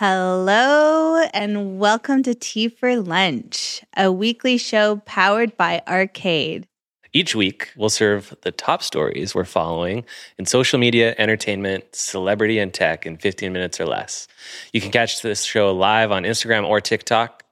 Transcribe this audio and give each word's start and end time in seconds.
Hello, 0.00 1.24
and 1.34 1.80
welcome 1.80 2.22
to 2.22 2.32
Tea 2.32 2.68
for 2.68 3.00
Lunch, 3.00 3.82
a 3.96 4.12
weekly 4.12 4.56
show 4.56 5.02
powered 5.04 5.56
by 5.56 5.82
Arcade. 5.88 6.68
Each 7.12 7.34
week, 7.34 7.72
we'll 7.76 7.88
serve 7.88 8.32
the 8.42 8.52
top 8.52 8.84
stories 8.84 9.34
we're 9.34 9.44
following 9.44 10.04
in 10.38 10.46
social 10.46 10.78
media, 10.78 11.16
entertainment, 11.18 11.96
celebrity, 11.96 12.60
and 12.60 12.72
tech 12.72 13.06
in 13.06 13.16
15 13.16 13.52
minutes 13.52 13.80
or 13.80 13.86
less. 13.86 14.28
You 14.72 14.80
can 14.80 14.92
catch 14.92 15.20
this 15.22 15.42
show 15.42 15.74
live 15.74 16.12
on 16.12 16.22
Instagram 16.22 16.64
or 16.64 16.80
TikTok 16.80 17.42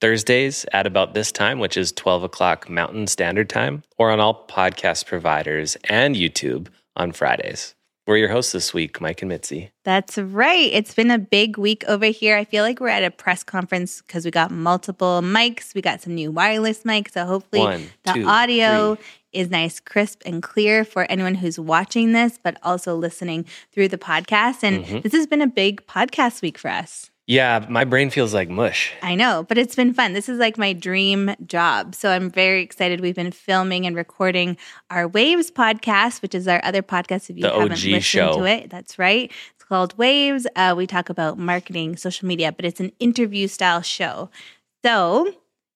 Thursdays 0.00 0.64
at 0.72 0.86
about 0.86 1.14
this 1.14 1.32
time, 1.32 1.58
which 1.58 1.76
is 1.76 1.90
12 1.90 2.22
o'clock 2.22 2.70
Mountain 2.70 3.08
Standard 3.08 3.50
Time, 3.50 3.82
or 3.98 4.12
on 4.12 4.20
all 4.20 4.46
podcast 4.46 5.06
providers 5.06 5.76
and 5.88 6.14
YouTube 6.14 6.68
on 6.94 7.10
Fridays. 7.10 7.74
We're 8.04 8.16
your 8.16 8.30
hosts 8.30 8.50
this 8.50 8.74
week, 8.74 9.00
Mike 9.00 9.22
and 9.22 9.28
Mitzi. 9.28 9.70
That's 9.84 10.18
right. 10.18 10.68
It's 10.72 10.92
been 10.92 11.12
a 11.12 11.18
big 11.20 11.56
week 11.56 11.84
over 11.86 12.06
here. 12.06 12.36
I 12.36 12.44
feel 12.44 12.64
like 12.64 12.80
we're 12.80 12.88
at 12.88 13.04
a 13.04 13.12
press 13.12 13.44
conference 13.44 14.02
because 14.02 14.24
we 14.24 14.32
got 14.32 14.50
multiple 14.50 15.20
mics. 15.22 15.72
We 15.72 15.82
got 15.82 16.00
some 16.00 16.16
new 16.16 16.32
wireless 16.32 16.82
mics. 16.82 17.12
So 17.12 17.24
hopefully 17.24 17.62
One, 17.62 17.90
the 18.04 18.12
two, 18.14 18.26
audio 18.26 18.96
three. 18.96 19.04
is 19.40 19.50
nice, 19.50 19.78
crisp, 19.78 20.22
and 20.26 20.42
clear 20.42 20.84
for 20.84 21.04
anyone 21.08 21.36
who's 21.36 21.60
watching 21.60 22.10
this, 22.10 22.40
but 22.42 22.58
also 22.64 22.96
listening 22.96 23.46
through 23.72 23.86
the 23.86 23.98
podcast. 23.98 24.64
And 24.64 24.84
Mhm. 24.84 25.02
this 25.04 25.12
has 25.12 25.28
been 25.28 25.40
a 25.40 25.46
big 25.46 25.86
podcast 25.86 26.42
week 26.42 26.58
for 26.58 26.70
us. 26.72 27.11
Yeah, 27.32 27.64
my 27.70 27.84
brain 27.84 28.10
feels 28.10 28.34
like 28.34 28.50
mush. 28.50 28.92
I 29.02 29.14
know, 29.14 29.46
but 29.48 29.56
it's 29.56 29.74
been 29.74 29.94
fun. 29.94 30.12
This 30.12 30.28
is 30.28 30.38
like 30.38 30.58
my 30.58 30.74
dream 30.74 31.34
job. 31.46 31.94
So 31.94 32.10
I'm 32.10 32.28
very 32.30 32.60
excited. 32.62 33.00
We've 33.00 33.14
been 33.14 33.32
filming 33.32 33.86
and 33.86 33.96
recording 33.96 34.58
our 34.90 35.08
Waves 35.08 35.50
podcast, 35.50 36.20
which 36.20 36.34
is 36.34 36.46
our 36.46 36.60
other 36.62 36.82
podcast 36.82 37.30
if 37.30 37.36
you 37.36 37.44
The 37.44 37.48
haven't 37.52 37.72
OG 37.72 37.84
listened 37.84 38.02
show. 38.04 38.34
to 38.36 38.44
it. 38.44 38.68
That's 38.68 38.98
right. 38.98 39.32
It's 39.54 39.64
called 39.64 39.96
Waves. 39.96 40.46
Uh, 40.56 40.74
we 40.76 40.86
talk 40.86 41.08
about 41.08 41.38
marketing, 41.38 41.96
social 41.96 42.28
media, 42.28 42.52
but 42.52 42.66
it's 42.66 42.80
an 42.80 42.92
interview 43.00 43.48
style 43.48 43.80
show. 43.80 44.28
So 44.84 45.32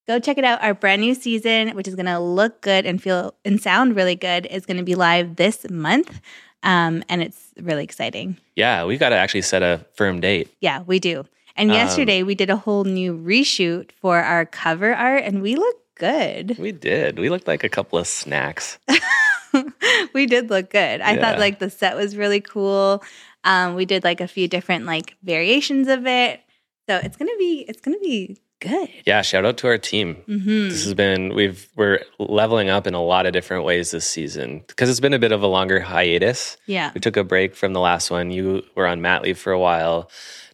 go 0.06 0.18
check 0.18 0.36
it 0.36 0.44
out. 0.44 0.62
Our 0.62 0.74
brand 0.74 1.00
new 1.00 1.14
season, 1.14 1.70
which 1.70 1.88
is 1.88 1.94
going 1.94 2.04
to 2.04 2.18
look 2.18 2.60
good 2.60 2.84
and 2.84 3.02
feel 3.02 3.32
and 3.46 3.58
sound 3.62 3.96
really 3.96 4.14
good, 4.16 4.44
is 4.44 4.66
going 4.66 4.76
to 4.76 4.82
be 4.82 4.94
live 4.94 5.36
this 5.36 5.64
month. 5.70 6.20
Um, 6.62 7.02
and 7.08 7.22
it's 7.22 7.54
really 7.58 7.84
exciting. 7.84 8.36
Yeah, 8.56 8.84
we've 8.84 9.00
got 9.00 9.08
to 9.08 9.16
actually 9.16 9.42
set 9.42 9.62
a 9.62 9.86
firm 9.94 10.20
date. 10.20 10.54
Yeah, 10.60 10.82
we 10.82 10.98
do. 10.98 11.24
And 11.56 11.70
Um, 11.70 11.76
yesterday 11.76 12.22
we 12.22 12.34
did 12.34 12.50
a 12.50 12.56
whole 12.56 12.84
new 12.84 13.16
reshoot 13.16 13.90
for 14.00 14.18
our 14.20 14.44
cover 14.46 14.94
art 14.94 15.24
and 15.24 15.42
we 15.42 15.56
look 15.56 15.76
good. 15.98 16.56
We 16.58 16.72
did. 16.72 17.18
We 17.18 17.30
looked 17.30 17.46
like 17.48 17.64
a 17.64 17.68
couple 17.68 17.98
of 17.98 18.06
snacks. 18.06 18.78
we 20.12 20.26
did 20.26 20.50
look 20.50 20.70
good. 20.70 21.00
I 21.00 21.16
thought 21.16 21.38
like 21.38 21.58
the 21.58 21.70
set 21.70 21.96
was 21.96 22.16
really 22.16 22.40
cool. 22.40 23.02
Um, 23.44 23.74
we 23.74 23.84
did 23.86 24.04
like 24.04 24.20
a 24.20 24.28
few 24.28 24.48
different 24.48 24.84
like 24.86 25.16
variations 25.22 25.88
of 25.88 26.06
it. 26.06 26.40
So 26.88 26.96
it's 27.02 27.16
gonna 27.16 27.36
be 27.38 27.64
it's 27.68 27.80
gonna 27.80 27.98
be 27.98 28.36
good. 28.60 28.88
Yeah, 29.06 29.22
shout 29.22 29.44
out 29.44 29.56
to 29.58 29.66
our 29.68 29.78
team. 29.78 30.16
hmm 30.26 30.68
This 30.68 30.84
has 30.84 30.94
been 30.94 31.34
we've 31.34 31.68
we're 31.76 32.00
leveling 32.18 32.68
up 32.68 32.86
in 32.86 32.94
a 32.94 33.02
lot 33.02 33.26
of 33.26 33.32
different 33.32 33.64
ways 33.64 33.90
this 33.90 34.06
season 34.08 34.62
because 34.66 34.90
it's 34.90 35.00
been 35.00 35.14
a 35.14 35.18
bit 35.18 35.32
of 35.32 35.42
a 35.42 35.46
longer 35.46 35.80
hiatus. 35.80 36.56
Yeah. 36.66 36.90
We 36.94 37.00
took 37.00 37.16
a 37.16 37.24
break 37.24 37.54
from 37.56 37.72
the 37.72 37.80
last 37.80 38.10
one. 38.10 38.30
You 38.30 38.62
were 38.74 38.86
on 38.86 39.00
mat 39.00 39.22
leave 39.22 39.38
for 39.38 39.52
a 39.52 39.58
while. 39.58 40.10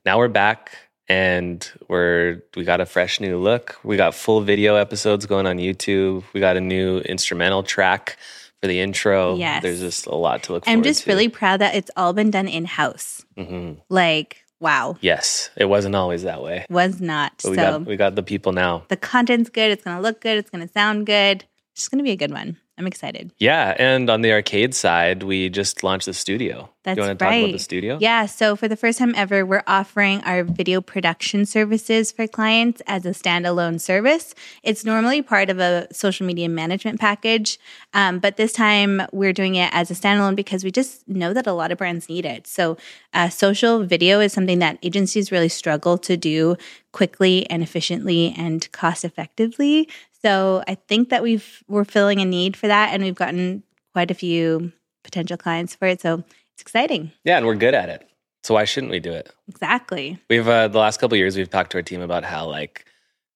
Now 0.07 0.19
we're 0.19 0.29
back 0.29 0.73
and 1.09 1.71
we're 1.89 2.43
we 2.57 2.65
got 2.65 2.81
a 2.81 2.87
fresh 2.87 3.21
new 3.21 3.39
look. 3.39 3.79
We 3.85 3.97
got 3.97 4.15
full 4.15 4.41
video 4.41 4.77
episodes 4.77 5.27
going 5.27 5.47
on 5.47 5.59
YouTube. 5.59 6.25
We 6.33 6.41
got 6.41 6.57
a 6.57 6.61
new 6.61 6.99
instrumental 7.01 7.63
track 7.63 8.17
for 8.61 8.69
the 8.69 8.81
intro. 8.81 9.37
Yes. 9.37 9.63
There's 9.63 9.81
just 9.81 10.07
a 10.07 10.15
lot 10.15 10.45
to 10.45 10.53
look 10.53 10.65
forward 10.65 10.79
I'm 10.79 10.83
just 10.85 11.05
to. 11.05 11.11
really 11.11 11.29
proud 11.29 11.61
that 11.61 11.75
it's 11.75 11.91
all 11.97 12.13
been 12.13 12.31
done 12.31 12.49
in 12.49 12.65
house. 12.65 13.25
hmm 13.37 13.73
Like, 13.89 14.45
wow. 14.61 14.97
Yes, 15.01 15.51
it 15.57 15.65
wasn't 15.65 15.95
always 15.97 16.23
that 16.23 16.43
way. 16.43 16.65
Was 16.71 17.01
not. 17.01 17.33
But 17.43 17.51
we 17.51 17.57
so 17.57 17.63
got 17.79 17.87
we 17.87 17.97
got 17.97 18.15
the 18.15 18.23
people 18.23 18.53
now. 18.53 18.85
the 18.89 18.97
content's 18.97 19.51
good, 19.51 19.71
it's 19.73 19.83
gonna 19.85 20.01
look 20.01 20.21
good, 20.21 20.39
it's 20.39 20.51
gonna 20.51 20.69
sound 20.69 21.07
good. 21.07 21.45
It's 21.75 21.89
gonna 21.89 22.03
be 22.05 22.13
a 22.13 22.17
good 22.17 22.31
one. 22.31 22.59
I'm 22.79 22.87
excited. 22.87 23.33
Yeah, 23.39 23.77
and 23.79 24.09
on 24.09 24.23
the 24.23 24.33
arcade 24.33 24.75
side, 24.75 25.23
we 25.25 25.51
just 25.51 25.85
launched 25.85 26.07
the 26.07 26.15
studio. 26.15 26.71
That's 26.85 26.97
you 26.97 27.03
want 27.03 27.19
to 27.19 27.25
talk 27.25 27.31
about 27.31 27.43
right. 27.45 27.53
the 27.53 27.59
studio? 27.59 27.99
Yeah. 28.01 28.27
So 28.27 28.57
for 28.57 28.67
the 28.67 28.77
first 28.77 28.99
time 28.99 29.15
ever, 29.15 29.47
we're 29.47 29.63
offering 29.67 30.21
our 30.23 30.43
video 30.43 30.81
production 30.81 31.47
services 31.47 32.11
for 32.11 32.27
clients 32.27 32.83
as 32.87 33.07
a 33.07 33.11
standalone 33.11 33.81
service. 33.81 34.35
It's 34.63 34.85
normally 34.85 35.23
part 35.23 35.49
of 35.49 35.61
a 35.61 35.87
social 35.93 36.27
media 36.27 36.49
management 36.49 36.99
package, 36.99 37.59
um, 37.95 38.19
but 38.19 38.37
this 38.37 38.53
time 38.53 39.03
we're 39.13 39.35
doing 39.35 39.55
it 39.55 39.71
as 39.73 39.91
a 39.91 39.95
standalone 39.95 40.35
because 40.35 40.65
we 40.65 40.73
just 40.73 41.07
know 41.07 41.33
that 41.35 41.47
a 41.47 41.53
lot 41.53 41.71
of 41.71 41.79
brands 41.79 42.09
need 42.09 42.25
it. 42.25 42.47
So 42.47 42.79
uh, 43.13 43.29
social 43.29 43.85
video 43.85 44.19
is 44.19 44.33
something 44.33 44.59
that 44.61 44.79
agencies 44.83 45.31
really 45.31 45.51
struggle 45.51 45.99
to 45.99 46.17
do 46.17 46.57
quickly 46.91 47.49
and 47.49 47.63
efficiently 47.63 48.35
and 48.37 48.71
cost 48.73 49.05
effectively. 49.05 49.89
So 50.25 50.63
I 50.69 50.75
think 50.75 51.09
that 51.11 51.23
we've 51.23 51.63
we're 51.69 51.85
filling 51.85 52.21
a 52.21 52.25
need 52.25 52.57
for 52.57 52.69
that, 52.69 52.93
and 52.93 53.03
we've 53.03 53.15
gotten 53.15 53.63
quite 53.93 54.11
a 54.11 54.15
few 54.15 54.73
potential 55.05 55.37
clients 55.37 55.75
for 55.75 55.87
it. 55.87 56.01
So 56.01 56.25
it's 56.55 56.63
exciting. 56.63 57.13
Yeah, 57.25 57.37
and 57.39 57.47
we're 57.47 57.57
good 57.57 57.75
at 57.75 57.89
it. 57.89 58.09
So 58.45 58.55
why 58.55 58.65
shouldn't 58.65 58.91
we 58.91 59.01
do 59.01 59.13
it? 59.13 59.31
Exactly. 59.49 60.19
We've 60.29 60.49
uh, 60.49 60.69
the 60.69 60.79
last 60.79 60.99
couple 61.01 61.15
of 61.15 61.19
years 61.19 61.37
we've 61.37 61.51
talked 61.51 61.73
to 61.73 61.79
our 61.79 61.83
team 61.83 62.01
about 62.01 62.25
how 62.25 62.47
like 62.49 62.85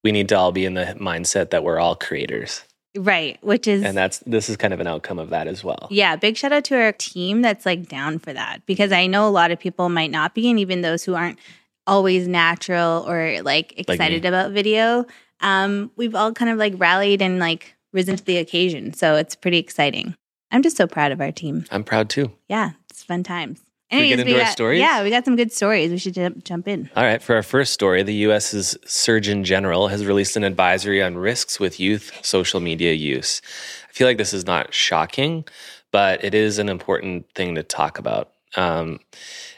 we 0.02 0.12
need 0.12 0.28
to 0.30 0.36
all 0.36 0.52
be 0.52 0.64
in 0.64 0.74
the 0.74 0.96
mindset 1.00 1.50
that 1.50 1.64
we're 1.64 1.78
all 1.78 1.96
creators, 1.96 2.62
Right. 2.96 3.38
Which 3.42 3.66
is, 3.66 3.82
and 3.82 3.96
that's 3.96 4.18
this 4.20 4.48
is 4.48 4.56
kind 4.56 4.72
of 4.72 4.80
an 4.80 4.86
outcome 4.86 5.18
of 5.18 5.30
that 5.30 5.48
as 5.48 5.62
well. 5.62 5.88
yeah, 5.90 6.16
big 6.16 6.36
shout 6.36 6.52
out 6.52 6.64
to 6.66 6.80
our 6.80 6.92
team 6.92 7.42
that's 7.42 7.66
like 7.66 7.88
down 7.88 8.18
for 8.18 8.32
that 8.32 8.64
because 8.66 8.92
I 8.92 9.06
know 9.06 9.28
a 9.28 9.30
lot 9.30 9.50
of 9.50 9.58
people 9.58 9.88
might 9.88 10.10
not 10.10 10.34
be, 10.34 10.48
and 10.48 10.58
even 10.58 10.82
those 10.82 11.04
who 11.04 11.14
aren't 11.14 11.38
always 11.86 12.26
natural 12.26 13.04
or 13.08 13.42
like 13.42 13.74
excited 13.78 14.24
about 14.24 14.52
video, 14.52 15.06
um, 15.40 15.90
we've 15.96 16.14
all 16.14 16.32
kind 16.32 16.50
of 16.50 16.58
like 16.58 16.74
rallied 16.76 17.22
and 17.22 17.38
like 17.38 17.74
risen 17.92 18.16
to 18.16 18.24
the 18.24 18.38
occasion. 18.38 18.92
So 18.92 19.16
it's 19.16 19.34
pretty 19.34 19.58
exciting. 19.58 20.14
I'm 20.50 20.62
just 20.62 20.76
so 20.76 20.86
proud 20.86 21.12
of 21.12 21.20
our 21.20 21.32
team. 21.32 21.64
I'm 21.70 21.84
proud 21.84 22.08
too. 22.08 22.32
Yeah, 22.48 22.72
it's 22.90 23.02
fun 23.02 23.22
times. 23.22 23.60
Should 23.90 24.00
we 24.00 24.08
get 24.08 24.18
into 24.18 24.32
our 24.34 24.40
got, 24.40 24.52
stories? 24.52 24.80
Yeah, 24.80 25.04
we 25.04 25.10
got 25.10 25.24
some 25.24 25.36
good 25.36 25.52
stories. 25.52 25.92
We 25.92 25.98
should 25.98 26.14
jump, 26.14 26.42
jump 26.42 26.66
in. 26.66 26.90
All 26.96 27.04
right, 27.04 27.22
for 27.22 27.36
our 27.36 27.42
first 27.44 27.72
story, 27.72 28.02
the 28.02 28.14
U.S.'s 28.14 28.76
Surgeon 28.84 29.44
General 29.44 29.86
has 29.88 30.04
released 30.04 30.36
an 30.36 30.42
advisory 30.42 31.00
on 31.00 31.16
risks 31.16 31.60
with 31.60 31.78
youth 31.78 32.12
social 32.22 32.58
media 32.58 32.94
use. 32.94 33.40
I 33.88 33.92
feel 33.92 34.08
like 34.08 34.18
this 34.18 34.34
is 34.34 34.44
not 34.44 34.74
shocking, 34.74 35.44
but 35.92 36.24
it 36.24 36.34
is 36.34 36.58
an 36.58 36.68
important 36.68 37.30
thing 37.36 37.54
to 37.54 37.62
talk 37.62 38.00
about. 38.00 38.32
Um, 38.56 38.98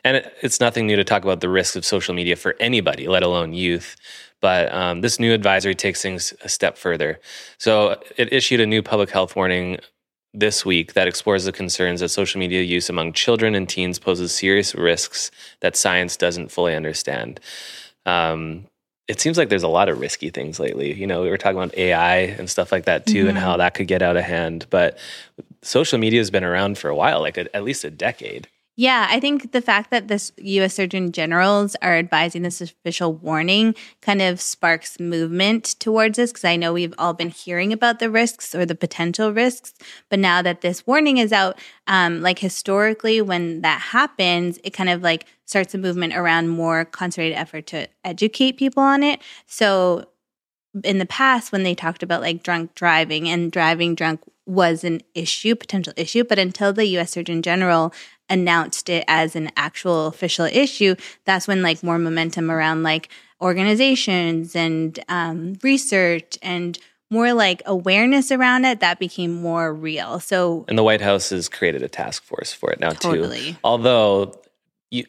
and 0.05 0.19
it, 0.19 0.35
it's 0.43 0.61
nothing 0.61 0.87
new 0.87 0.97
to 0.97 1.05
talk 1.05 1.25
about 1.25 1.41
the 1.41 1.49
risks 1.49 1.77
of 1.77 1.87
social 1.87 2.15
media 2.15 2.37
for 2.37 2.55
anybody, 2.61 3.09
let 3.09 3.23
alone 3.23 3.55
youth. 3.55 3.97
But 4.41 4.73
um, 4.73 5.01
this 5.01 5.19
new 5.19 5.33
advisory 5.33 5.75
takes 5.75 6.01
things 6.03 6.33
a 6.43 6.49
step 6.49 6.79
further. 6.79 7.21
So 7.59 8.01
it 8.17 8.33
issued 8.33 8.61
a 8.61 8.67
new 8.67 8.83
public 8.83 9.11
health 9.11 9.35
warning 9.35 9.79
this 10.35 10.65
week 10.65 10.93
that 10.93 11.09
explores 11.09 11.45
the 11.45 11.53
concerns 11.53 12.01
that 12.01 12.11
social 12.11 12.39
media 12.39 12.63
use 12.63 12.89
among 12.89 13.15
children 13.15 13.55
and 13.55 13.69
teens 13.69 13.99
poses 13.99 14.33
serious 14.33 14.75
risks 14.75 15.31
that 15.61 15.75
science 15.75 16.17
doesn't 16.17 16.53
fully 16.53 16.75
understand. 16.75 17.41
Um, 18.07 18.67
it 19.09 19.21
seems 19.21 19.39
like 19.39 19.49
there's 19.49 19.63
a 19.63 19.69
lot 19.69 19.89
of 19.89 19.99
risky 20.01 20.29
things 20.29 20.61
lately. 20.61 20.93
You 20.93 21.07
know, 21.07 21.23
we 21.23 21.31
were 21.31 21.39
talking 21.39 21.57
about 21.59 21.75
AI 21.77 22.17
and 22.39 22.49
stuff 22.49 22.71
like 22.71 22.85
that 22.85 23.07
too, 23.07 23.27
and 23.27 23.39
Mhm. 23.39 23.41
how 23.41 23.57
that 23.57 23.73
could 23.75 23.89
get 23.89 24.03
out 24.03 24.19
of 24.19 24.25
hand. 24.25 24.67
But 24.69 24.99
social 25.63 25.99
media 25.99 26.21
has 26.21 26.31
been 26.31 26.45
around 26.45 26.77
for 26.77 26.91
a 26.91 26.95
while, 26.95 27.21
like 27.21 27.39
a, 27.39 27.55
at 27.57 27.65
least 27.65 27.85
a 27.85 27.91
decade. 27.91 28.49
Yeah, 28.81 29.09
I 29.11 29.19
think 29.19 29.51
the 29.51 29.61
fact 29.61 29.91
that 29.91 30.07
this 30.07 30.31
U.S. 30.37 30.75
Surgeon 30.75 31.11
Generals 31.11 31.75
are 31.83 31.97
advising 31.97 32.43
this 32.43 32.61
official 32.61 33.13
warning 33.13 33.75
kind 34.03 34.23
of 34.23 34.41
sparks 34.41 35.01
movement 35.01 35.75
towards 35.81 36.17
this 36.17 36.31
because 36.31 36.45
I 36.45 36.55
know 36.55 36.73
we've 36.73 36.95
all 36.97 37.13
been 37.13 37.31
hearing 37.31 37.73
about 37.73 37.99
the 37.99 38.09
risks 38.09 38.55
or 38.55 38.65
the 38.65 38.77
potential 38.77 39.33
risks, 39.33 39.75
but 40.11 40.21
now 40.21 40.43
that 40.43 40.61
this 40.61 40.87
warning 40.87 41.19
is 41.19 41.33
out, 41.33 41.59
um, 41.89 42.23
like 42.23 42.39
historically, 42.39 43.21
when 43.21 43.63
that 43.63 43.81
happens, 43.81 44.61
it 44.63 44.75
kind 44.75 44.91
of 44.91 45.03
like 45.03 45.27
starts 45.45 45.75
a 45.75 45.79
movement 45.79 46.15
around 46.15 46.47
more 46.51 46.85
concentrated 46.85 47.37
effort 47.37 47.67
to 47.67 47.89
educate 48.05 48.59
people 48.59 48.85
on 48.85 49.03
it. 49.03 49.21
So 49.47 50.07
in 50.85 50.99
the 50.99 51.07
past 51.07 51.53
when 51.53 51.63
they 51.63 51.75
talked 51.75 52.03
about 52.03 52.21
like 52.21 52.43
drunk 52.43 52.75
driving 52.75 53.29
and 53.29 53.53
driving 53.53 53.95
drunk 53.95 54.21
was 54.47 54.83
an 54.83 55.01
issue, 55.15 55.55
potential 55.55 55.93
issue, 55.97 56.25
but 56.25 56.39
until 56.39 56.73
the 56.73 56.87
US 56.99 57.13
Surgeon 57.13 57.43
General 57.43 57.93
announced 58.31 58.89
it 58.89 59.05
as 59.09 59.37
an 59.37 59.51
actual 59.57 60.07
official 60.07 60.47
issue, 60.47 60.95
that's 61.25 61.47
when 61.47 61.63
like 61.63 61.83
more 61.83 61.99
momentum 61.99 62.51
around 62.51 62.83
like 62.83 63.09
organizations 63.41 64.57
and 64.57 64.99
um, 65.09 65.55
research 65.63 66.39
and 66.43 66.79
more 67.11 67.33
like 67.33 67.63
awareness 67.65 68.31
around 68.31 68.65
it 68.65 68.81
that 68.81 68.99
became 68.99 69.33
more 69.33 69.73
real. 69.73 70.21
So 70.21 70.65
And 70.69 70.77
the 70.79 70.83
White 70.83 71.01
House 71.01 71.31
has 71.31 71.49
created 71.49 71.83
a 71.83 71.89
task 71.89 72.23
force 72.23 72.53
for 72.53 72.71
it 72.71 72.81
now 72.81 72.91
Totally. 72.91 73.53
too. 73.53 73.59
Although 73.65 74.41
U- 74.91 75.07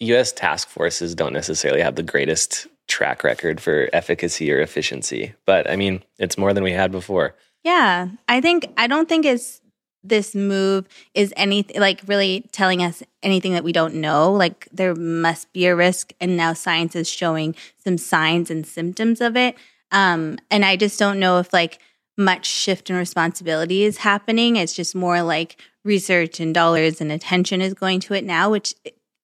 U.S. 0.00 0.32
task 0.32 0.68
forces 0.68 1.14
don't 1.14 1.32
necessarily 1.32 1.82
have 1.82 1.96
the 1.96 2.02
greatest 2.02 2.68
track 2.88 3.24
record 3.24 3.60
for 3.60 3.88
efficacy 3.92 4.52
or 4.52 4.60
efficiency, 4.60 5.34
but 5.46 5.70
I 5.70 5.76
mean, 5.76 6.02
it's 6.18 6.38
more 6.38 6.52
than 6.52 6.64
we 6.64 6.72
had 6.72 6.92
before. 6.92 7.34
Yeah, 7.64 8.08
I 8.28 8.40
think 8.40 8.72
I 8.76 8.86
don't 8.86 9.08
think 9.08 9.24
it's 9.24 9.60
this 10.04 10.34
move 10.34 10.88
is 11.14 11.32
anything 11.36 11.80
like 11.80 12.00
really 12.06 12.48
telling 12.52 12.82
us 12.82 13.02
anything 13.22 13.52
that 13.52 13.64
we 13.64 13.72
don't 13.72 13.94
know. 13.94 14.32
Like 14.32 14.68
there 14.72 14.94
must 14.94 15.52
be 15.52 15.66
a 15.66 15.76
risk, 15.76 16.12
and 16.20 16.36
now 16.36 16.52
science 16.52 16.96
is 16.96 17.08
showing 17.08 17.54
some 17.78 17.98
signs 17.98 18.50
and 18.50 18.66
symptoms 18.66 19.20
of 19.20 19.36
it. 19.36 19.56
Um, 19.90 20.38
and 20.50 20.64
I 20.64 20.76
just 20.76 20.98
don't 20.98 21.20
know 21.20 21.38
if 21.38 21.52
like 21.52 21.78
much 22.16 22.46
shift 22.46 22.90
in 22.90 22.96
responsibility 22.96 23.84
is 23.84 23.98
happening. 23.98 24.56
It's 24.56 24.74
just 24.74 24.94
more 24.94 25.22
like 25.22 25.60
research 25.84 26.40
and 26.40 26.54
dollars 26.54 27.00
and 27.00 27.10
attention 27.10 27.60
is 27.60 27.74
going 27.74 28.00
to 28.00 28.14
it 28.14 28.24
now, 28.24 28.50
which 28.50 28.74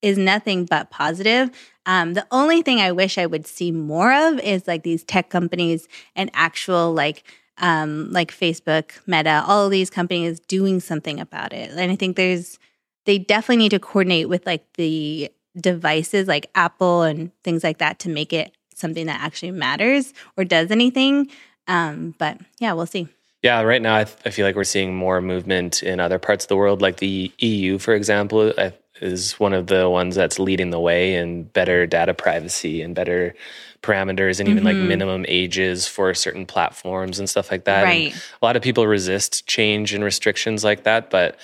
is 0.02 0.18
nothing 0.18 0.64
but 0.64 0.90
positive. 0.90 1.50
Um, 1.86 2.14
the 2.14 2.26
only 2.30 2.62
thing 2.62 2.80
I 2.80 2.92
wish 2.92 3.18
I 3.18 3.26
would 3.26 3.46
see 3.46 3.72
more 3.72 4.12
of 4.12 4.38
is 4.40 4.66
like 4.66 4.82
these 4.82 5.02
tech 5.04 5.30
companies 5.30 5.88
and 6.14 6.30
actual 6.34 6.92
like 6.92 7.24
um, 7.60 8.12
like 8.12 8.30
Facebook, 8.30 8.92
Meta, 9.06 9.42
all 9.46 9.64
of 9.64 9.70
these 9.72 9.90
companies 9.90 10.38
doing 10.38 10.78
something 10.78 11.18
about 11.18 11.52
it. 11.52 11.70
And 11.70 11.90
I 11.90 11.96
think 11.96 12.16
there's 12.16 12.58
they 13.04 13.18
definitely 13.18 13.56
need 13.56 13.70
to 13.70 13.80
coordinate 13.80 14.28
with 14.28 14.46
like 14.46 14.64
the 14.74 15.30
devices 15.60 16.28
like 16.28 16.50
Apple 16.54 17.02
and 17.02 17.32
things 17.42 17.64
like 17.64 17.78
that 17.78 17.98
to 18.00 18.08
make 18.08 18.32
it 18.32 18.52
something 18.74 19.06
that 19.06 19.20
actually 19.20 19.50
matters 19.50 20.12
or 20.36 20.44
does 20.44 20.70
anything. 20.70 21.30
Um, 21.66 22.14
but 22.18 22.38
yeah, 22.60 22.72
we'll 22.74 22.86
see. 22.86 23.08
Yeah, 23.42 23.62
right 23.62 23.80
now 23.80 23.96
I, 23.96 24.04
th- 24.04 24.18
I, 24.24 24.30
feel 24.30 24.44
like 24.44 24.56
we're 24.56 24.64
seeing 24.64 24.96
more 24.96 25.20
movement 25.20 25.82
in 25.82 26.00
other 26.00 26.18
parts 26.18 26.44
of 26.44 26.48
the 26.48 26.56
world, 26.56 26.82
like 26.82 26.96
the 26.96 27.32
EU, 27.38 27.78
for 27.78 27.94
example. 27.94 28.52
I, 28.58 28.72
is 29.00 29.38
one 29.38 29.52
of 29.52 29.66
the 29.66 29.88
ones 29.88 30.14
that's 30.14 30.38
leading 30.38 30.70
the 30.70 30.80
way 30.80 31.14
in 31.14 31.44
better 31.44 31.86
data 31.86 32.14
privacy 32.14 32.82
and 32.82 32.94
better 32.94 33.34
parameters 33.82 34.40
and 34.40 34.48
even 34.48 34.64
mm-hmm. 34.64 34.66
like 34.66 34.88
minimum 34.88 35.24
ages 35.28 35.86
for 35.86 36.12
certain 36.14 36.46
platforms 36.46 37.18
and 37.18 37.30
stuff 37.30 37.50
like 37.50 37.64
that. 37.64 37.84
Right. 37.84 38.12
And 38.12 38.22
a 38.42 38.44
lot 38.44 38.56
of 38.56 38.62
people 38.62 38.86
resist 38.86 39.46
change 39.46 39.94
and 39.94 40.02
restrictions 40.02 40.64
like 40.64 40.84
that, 40.84 41.10
but 41.10 41.38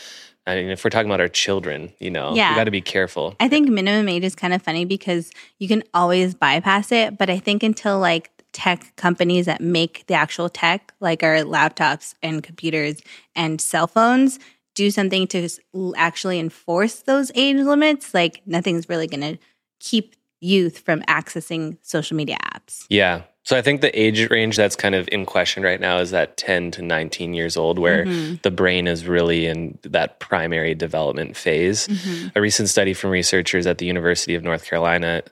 I 0.46 0.56
mean, 0.56 0.68
if 0.68 0.84
we're 0.84 0.90
talking 0.90 1.08
about 1.08 1.20
our 1.20 1.28
children, 1.28 1.92
you 1.98 2.10
know, 2.10 2.34
yeah. 2.34 2.50
you 2.50 2.56
got 2.56 2.64
to 2.64 2.70
be 2.70 2.82
careful. 2.82 3.34
I 3.40 3.48
think 3.48 3.68
minimum 3.68 4.08
age 4.08 4.24
is 4.24 4.34
kind 4.34 4.52
of 4.52 4.60
funny 4.62 4.84
because 4.84 5.30
you 5.58 5.68
can 5.68 5.82
always 5.94 6.34
bypass 6.34 6.92
it, 6.92 7.16
but 7.16 7.30
I 7.30 7.38
think 7.38 7.62
until 7.62 7.98
like 7.98 8.30
tech 8.52 8.94
companies 8.96 9.46
that 9.46 9.60
make 9.60 10.04
the 10.06 10.14
actual 10.14 10.48
tech, 10.48 10.92
like 11.00 11.22
our 11.22 11.38
laptops 11.38 12.14
and 12.22 12.42
computers 12.42 13.00
and 13.34 13.60
cell 13.60 13.86
phones, 13.86 14.38
do 14.74 14.90
something 14.90 15.26
to 15.28 15.48
actually 15.96 16.38
enforce 16.38 17.02
those 17.02 17.30
age 17.34 17.56
limits, 17.56 18.12
like 18.14 18.42
nothing's 18.46 18.88
really 18.88 19.06
going 19.06 19.20
to 19.20 19.38
keep 19.80 20.16
youth 20.40 20.78
from 20.78 21.00
accessing 21.02 21.78
social 21.82 22.16
media 22.16 22.36
apps. 22.44 22.84
Yeah. 22.88 23.22
So 23.44 23.58
I 23.58 23.62
think 23.62 23.82
the 23.82 23.98
age 23.98 24.30
range 24.30 24.56
that's 24.56 24.74
kind 24.74 24.94
of 24.94 25.06
in 25.12 25.26
question 25.26 25.62
right 25.62 25.80
now 25.80 25.98
is 25.98 26.10
that 26.12 26.38
10 26.38 26.70
to 26.72 26.82
19 26.82 27.34
years 27.34 27.56
old, 27.58 27.78
where 27.78 28.06
mm-hmm. 28.06 28.36
the 28.42 28.50
brain 28.50 28.88
is 28.88 29.06
really 29.06 29.46
in 29.46 29.78
that 29.82 30.18
primary 30.18 30.74
development 30.74 31.36
phase. 31.36 31.86
Mm-hmm. 31.86 32.28
A 32.36 32.40
recent 32.40 32.70
study 32.70 32.94
from 32.94 33.10
researchers 33.10 33.66
at 33.66 33.76
the 33.78 33.84
University 33.86 34.34
of 34.34 34.42
North 34.42 34.64
Carolina 34.64 35.22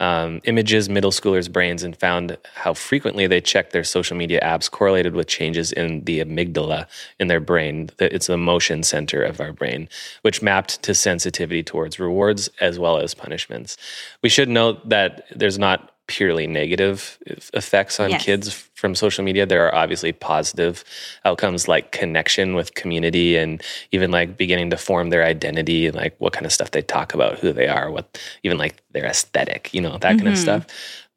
um, 0.00 0.40
images 0.44 0.88
middle 0.88 1.10
schoolers' 1.10 1.52
brains 1.52 1.82
and 1.82 1.96
found 1.96 2.38
how 2.54 2.72
frequently 2.72 3.26
they 3.26 3.40
checked 3.40 3.72
their 3.72 3.84
social 3.84 4.16
media 4.16 4.40
apps 4.42 4.70
correlated 4.70 5.14
with 5.14 5.26
changes 5.26 5.72
in 5.72 6.04
the 6.04 6.20
amygdala 6.20 6.86
in 7.18 7.26
their 7.26 7.40
brain. 7.40 7.90
It's 7.98 8.28
the 8.28 8.34
emotion 8.34 8.82
center 8.82 9.22
of 9.22 9.40
our 9.40 9.52
brain, 9.52 9.88
which 10.22 10.40
mapped 10.40 10.82
to 10.84 10.94
sensitivity 10.94 11.62
towards 11.62 11.98
rewards 11.98 12.48
as 12.60 12.78
well 12.78 12.98
as 12.98 13.12
punishments. 13.12 13.76
We 14.22 14.28
should 14.28 14.48
note 14.48 14.88
that 14.88 15.26
there's 15.34 15.58
not 15.58 15.92
purely 16.08 16.46
negative 16.46 17.18
effects 17.54 18.00
on 18.00 18.10
yes. 18.10 18.24
kids 18.24 18.52
from 18.74 18.94
social 18.94 19.22
media. 19.22 19.46
There 19.46 19.66
are 19.66 19.74
obviously 19.74 20.12
positive 20.12 20.82
outcomes 21.24 21.68
like 21.68 21.92
connection 21.92 22.54
with 22.54 22.74
community 22.74 23.36
and 23.36 23.62
even 23.92 24.10
like 24.10 24.36
beginning 24.36 24.70
to 24.70 24.76
form 24.76 25.10
their 25.10 25.24
identity 25.24 25.86
and 25.86 25.94
like 25.94 26.16
what 26.18 26.32
kind 26.32 26.46
of 26.46 26.52
stuff 26.52 26.72
they 26.72 26.82
talk 26.82 27.14
about, 27.14 27.38
who 27.38 27.52
they 27.52 27.68
are, 27.68 27.90
what 27.90 28.20
even 28.42 28.58
like 28.58 28.82
their 28.90 29.04
aesthetic, 29.04 29.72
you 29.72 29.80
know, 29.80 29.98
that 29.98 30.00
mm-hmm. 30.00 30.18
kind 30.18 30.28
of 30.28 30.34
mm-hmm. 30.34 30.42
stuff. 30.42 30.66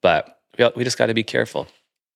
But 0.02 0.40
we, 0.60 0.70
we 0.76 0.84
just 0.84 0.98
got 0.98 1.08
to 1.08 1.14
be 1.14 1.24
careful. 1.24 1.68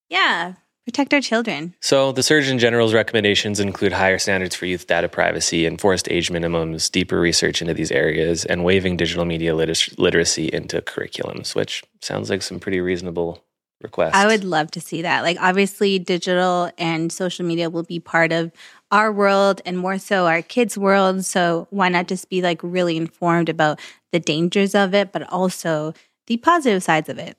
Yeah 0.09 0.53
protect 0.85 1.13
our 1.13 1.21
children. 1.21 1.73
So, 1.81 2.11
the 2.11 2.23
Surgeon 2.23 2.59
General's 2.59 2.93
recommendations 2.93 3.59
include 3.59 3.91
higher 3.91 4.19
standards 4.19 4.55
for 4.55 4.65
youth 4.65 4.87
data 4.87 5.09
privacy, 5.09 5.65
enforced 5.65 6.09
age 6.09 6.29
minimums, 6.29 6.89
deeper 6.89 7.19
research 7.19 7.61
into 7.61 7.73
these 7.73 7.91
areas, 7.91 8.45
and 8.45 8.63
waiving 8.63 8.95
digital 8.95 9.25
media 9.25 9.55
liter- 9.55 9.91
literacy 9.97 10.47
into 10.47 10.81
curriculums, 10.81 11.55
which 11.55 11.83
sounds 12.01 12.29
like 12.29 12.41
some 12.41 12.59
pretty 12.59 12.79
reasonable 12.79 13.43
requests. 13.81 14.15
I 14.15 14.27
would 14.27 14.43
love 14.43 14.71
to 14.71 14.81
see 14.81 15.01
that. 15.01 15.23
Like, 15.23 15.37
obviously, 15.41 15.99
digital 15.99 16.71
and 16.77 17.11
social 17.11 17.45
media 17.45 17.69
will 17.69 17.83
be 17.83 17.99
part 17.99 18.31
of 18.31 18.51
our 18.91 19.11
world 19.11 19.61
and 19.65 19.77
more 19.77 19.97
so 19.97 20.27
our 20.27 20.41
kids' 20.41 20.77
world. 20.77 21.25
So, 21.25 21.67
why 21.71 21.89
not 21.89 22.07
just 22.07 22.29
be 22.29 22.41
like 22.41 22.59
really 22.63 22.95
informed 22.95 23.49
about 23.49 23.79
the 24.11 24.19
dangers 24.19 24.75
of 24.75 24.93
it, 24.93 25.11
but 25.11 25.23
also 25.31 25.93
the 26.27 26.37
positive 26.37 26.83
sides 26.83 27.09
of 27.09 27.17
it? 27.17 27.37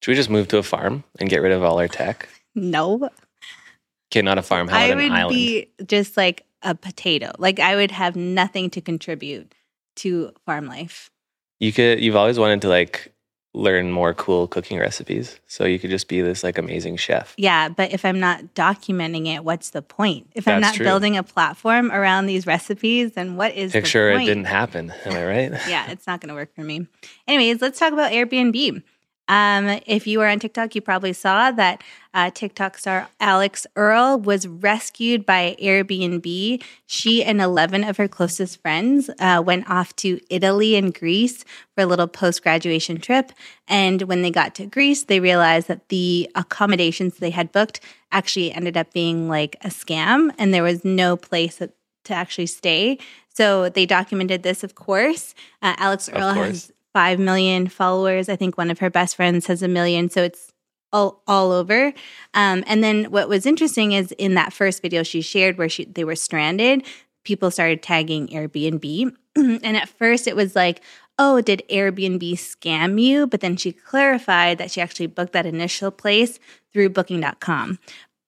Should 0.00 0.12
we 0.12 0.16
just 0.16 0.30
move 0.30 0.48
to 0.48 0.58
a 0.58 0.62
farm 0.62 1.02
and 1.18 1.30
get 1.30 1.42
rid 1.42 1.52
of 1.52 1.62
all 1.62 1.78
our 1.78 1.88
tech? 1.88 2.28
No. 2.54 3.10
Okay, 4.12 4.22
not 4.22 4.38
a 4.38 4.42
farm. 4.42 4.68
How 4.68 4.78
I 4.78 4.94
would 4.94 5.10
island? 5.10 5.34
be 5.34 5.68
just 5.86 6.16
like 6.16 6.44
a 6.62 6.74
potato. 6.74 7.32
Like 7.38 7.58
I 7.60 7.76
would 7.76 7.90
have 7.90 8.16
nothing 8.16 8.70
to 8.70 8.80
contribute 8.80 9.54
to 9.96 10.32
farm 10.46 10.66
life. 10.66 11.10
You 11.60 11.72
could. 11.72 12.00
You've 12.00 12.16
always 12.16 12.38
wanted 12.38 12.62
to 12.62 12.68
like 12.68 13.12
learn 13.54 13.92
more 13.92 14.12
cool 14.12 14.48
cooking 14.48 14.78
recipes, 14.78 15.38
so 15.46 15.64
you 15.64 15.78
could 15.78 15.90
just 15.90 16.08
be 16.08 16.20
this 16.20 16.42
like 16.42 16.58
amazing 16.58 16.96
chef. 16.96 17.34
Yeah, 17.36 17.68
but 17.68 17.92
if 17.92 18.04
I'm 18.04 18.18
not 18.18 18.54
documenting 18.54 19.32
it, 19.32 19.44
what's 19.44 19.70
the 19.70 19.82
point? 19.82 20.28
If 20.34 20.44
That's 20.44 20.54
I'm 20.54 20.60
not 20.60 20.74
true. 20.74 20.84
building 20.84 21.16
a 21.16 21.22
platform 21.22 21.92
around 21.92 22.26
these 22.26 22.46
recipes, 22.46 23.12
then 23.12 23.36
what 23.36 23.54
is 23.54 23.72
picture 23.72 24.10
it 24.10 24.24
didn't 24.26 24.44
happen? 24.44 24.92
Am 25.04 25.12
I 25.12 25.24
right? 25.24 25.52
yeah, 25.68 25.90
it's 25.90 26.06
not 26.06 26.20
going 26.20 26.28
to 26.28 26.34
work 26.34 26.54
for 26.54 26.62
me. 26.62 26.86
Anyways, 27.28 27.62
let's 27.62 27.78
talk 27.78 27.92
about 27.92 28.12
Airbnb. 28.12 28.82
Um, 29.26 29.80
if 29.86 30.06
you 30.06 30.18
were 30.18 30.26
on 30.26 30.38
TikTok, 30.38 30.74
you 30.74 30.80
probably 30.80 31.12
saw 31.12 31.50
that 31.52 31.82
uh, 32.12 32.30
TikTok 32.30 32.76
star 32.76 33.08
Alix 33.20 33.66
Earle 33.74 34.20
was 34.20 34.46
rescued 34.46 35.24
by 35.24 35.56
Airbnb. 35.60 36.62
She 36.86 37.24
and 37.24 37.40
11 37.40 37.84
of 37.84 37.96
her 37.96 38.06
closest 38.06 38.60
friends 38.60 39.10
uh, 39.18 39.42
went 39.44 39.68
off 39.70 39.96
to 39.96 40.20
Italy 40.28 40.76
and 40.76 40.94
Greece 40.94 41.44
for 41.74 41.82
a 41.82 41.86
little 41.86 42.06
post 42.06 42.42
graduation 42.42 43.00
trip. 43.00 43.32
And 43.66 44.02
when 44.02 44.22
they 44.22 44.30
got 44.30 44.54
to 44.56 44.66
Greece, 44.66 45.04
they 45.04 45.20
realized 45.20 45.68
that 45.68 45.88
the 45.88 46.30
accommodations 46.34 47.16
they 47.16 47.30
had 47.30 47.50
booked 47.50 47.80
actually 48.12 48.52
ended 48.52 48.76
up 48.76 48.92
being 48.92 49.28
like 49.28 49.56
a 49.62 49.68
scam, 49.68 50.30
and 50.38 50.52
there 50.52 50.62
was 50.62 50.84
no 50.84 51.16
place 51.16 51.56
to 52.04 52.14
actually 52.14 52.46
stay. 52.46 52.98
So 53.30 53.68
they 53.68 53.86
documented 53.86 54.42
this, 54.42 54.62
of 54.62 54.74
course. 54.74 55.34
Uh, 55.60 55.74
Alix 55.78 56.08
Earle 56.08 56.34
has 56.34 56.72
5 56.94 57.18
million 57.18 57.66
followers. 57.68 58.28
I 58.30 58.36
think 58.36 58.56
one 58.56 58.70
of 58.70 58.78
her 58.78 58.88
best 58.88 59.16
friends 59.16 59.46
has 59.48 59.62
a 59.62 59.68
million. 59.68 60.08
So 60.08 60.22
it's 60.22 60.52
all, 60.92 61.22
all 61.26 61.50
over. 61.50 61.92
Um, 62.32 62.64
and 62.66 62.82
then 62.82 63.06
what 63.06 63.28
was 63.28 63.44
interesting 63.44 63.92
is 63.92 64.12
in 64.12 64.34
that 64.34 64.52
first 64.52 64.80
video 64.80 65.02
she 65.02 65.20
shared 65.20 65.58
where 65.58 65.68
she, 65.68 65.84
they 65.84 66.04
were 66.04 66.14
stranded, 66.14 66.86
people 67.24 67.50
started 67.50 67.82
tagging 67.82 68.28
Airbnb. 68.28 69.14
and 69.36 69.76
at 69.76 69.88
first 69.88 70.28
it 70.28 70.36
was 70.36 70.54
like, 70.54 70.80
oh, 71.18 71.40
did 71.40 71.62
Airbnb 71.68 72.32
scam 72.34 73.02
you? 73.02 73.26
But 73.26 73.40
then 73.40 73.56
she 73.56 73.72
clarified 73.72 74.58
that 74.58 74.70
she 74.70 74.80
actually 74.80 75.08
booked 75.08 75.32
that 75.32 75.46
initial 75.46 75.90
place 75.90 76.38
through 76.72 76.90
booking.com. 76.90 77.78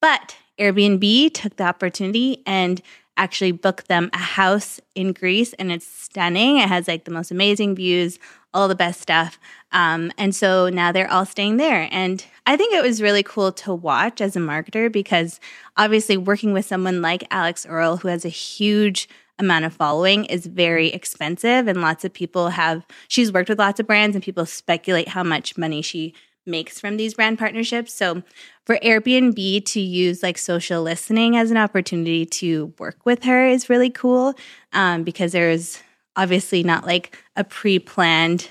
But 0.01 0.37
Airbnb 0.59 1.35
took 1.35 1.57
the 1.57 1.65
opportunity 1.65 2.43
and 2.47 2.83
actually 3.17 3.53
booked 3.53 3.89
them 3.89 4.11
a 4.13 4.19
house 4.19 4.81
in 4.95 5.13
Greece 5.13 5.53
and 5.55 5.73
it's 5.73 5.87
stunning. 5.87 6.59
It 6.59 6.69
has 6.69 6.89
like 6.89 7.05
the 7.05 7.11
most 7.11 7.31
amazing 7.31 7.75
views, 7.75 8.19
all 8.53 8.69
the 8.69 8.75
best 8.75 9.01
stuff. 9.01 9.39
Um, 9.73 10.13
and 10.19 10.35
so 10.35 10.69
now 10.69 10.93
they're 10.93 11.11
all 11.11 11.27
staying 11.27 11.57
there. 11.57 11.89
And 11.91 12.25
I 12.47 12.57
think 12.57 12.75
it 12.75 12.83
was 12.83 13.03
really 13.03 13.23
cool 13.23 13.53
to 13.53 13.75
watch 13.75 14.21
as 14.21 14.37
a 14.37 14.41
marketer 14.41 14.91
because 14.91 15.41
obviously 15.77 16.17
working 16.17 16.53
with 16.53 16.67
someone 16.67 17.03
like 17.03 17.27
Alix 17.31 17.67
Earle, 17.67 17.99
who 17.99 18.09
has 18.09 18.25
a 18.25 18.31
huge 18.31 19.09
amount 19.39 19.67
of 19.67 19.75
following, 19.75 20.25
is 20.27 20.47
very 20.47 20.89
expensive. 20.89 21.69
And 21.69 21.83
lots 21.83 22.05
of 22.05 22.13
people 22.13 22.51
have, 22.51 22.87
she's 23.09 23.33
worked 23.33 23.49
with 23.49 23.59
lots 23.59 23.81
of 23.81 23.87
brands 23.87 24.17
and 24.17 24.25
people 24.25 24.47
speculate 24.47 25.09
how 25.09 25.23
much 25.23 25.59
money 25.59 25.83
she 25.83 26.15
makes 26.47 26.81
from 26.81 26.97
these 26.97 27.15
brand 27.15 27.39
partnerships. 27.39 27.93
So 27.93 28.23
for 28.65 28.79
Airbnb 28.79 29.65
to 29.65 29.81
use 29.81 30.23
like 30.23 30.39
social 30.39 30.83
listening 30.83 31.37
as 31.37 31.51
an 31.51 31.57
opportunity 31.57 32.27
to 32.27 32.73
work 32.79 33.05
with 33.05 33.25
her 33.25 33.47
is 33.47 33.69
really 33.69 33.91
cool 33.91 34.35
um, 34.73 35.03
because 35.03 35.33
there's 35.33 35.83
obviously 36.17 36.63
not 36.63 36.87
like 36.87 37.17
a 37.37 37.45
pre-planned 37.45 38.49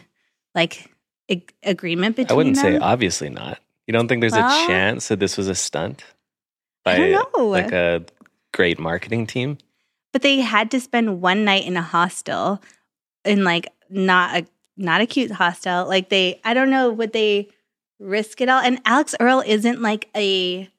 like 0.54 0.92
ag- 1.30 1.54
agreement 1.64 2.16
between. 2.16 2.32
I 2.32 2.36
wouldn't 2.36 2.56
them. 2.56 2.74
say 2.74 2.78
obviously 2.78 3.30
not. 3.30 3.60
You 3.88 3.94
don't 3.94 4.08
think 4.08 4.22
there's 4.22 4.34
well, 4.34 4.64
a 4.64 4.68
chance 4.68 5.10
that 5.10 5.20
this 5.20 5.38
was 5.38 5.48
a 5.48 5.56
stunt 5.56 6.04
by 6.84 7.16
like 7.36 7.72
a 7.72 8.04
great 8.54 8.80
marketing 8.80 9.28
team? 9.28 9.58
But 10.12 10.22
they 10.22 10.40
had 10.40 10.72
to 10.72 10.80
spend 10.80 11.22
one 11.22 11.44
night 11.44 11.66
in 11.66 11.76
a 11.78 11.82
hostel, 11.82 12.62
in 13.26 13.44
like 13.44 13.68
not 13.90 14.36
a 14.36 14.48
not 14.78 15.02
a 15.02 15.06
cute 15.06 15.32
hostel. 15.32 15.88
Like 15.88 16.10
they, 16.10 16.40
I 16.44 16.54
don't 16.54 16.70
know, 16.70 16.92
would 16.92 17.14
they 17.14 17.50
risk 18.00 18.42
it 18.42 18.50
all? 18.50 18.62
And 18.62 18.82
Alix 18.86 19.16
Earle 19.20 19.44
isn't 19.46 19.82
like 19.82 20.10
a 20.16 20.70